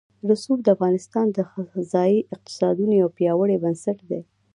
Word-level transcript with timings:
رسوب 0.29 0.57
د 0.63 0.67
افغانستان 0.75 1.25
د 1.31 1.37
ځایي 1.93 2.19
اقتصادونو 2.35 2.93
یو 3.01 3.09
پیاوړی 3.17 3.57
بنسټ 3.63 3.97
دی. 4.09 4.21